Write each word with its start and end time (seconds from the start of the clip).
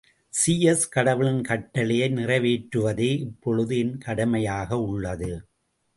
Zeus 0.33 0.85
கடவுளின் 0.89 1.41
கட்டளையை 1.41 2.07
நிறைவேற்றுவதே 2.13 3.11
இப்பொழுது 3.19 3.77
என் 3.77 3.97
கடமையாயுள்ளது! 4.05 5.31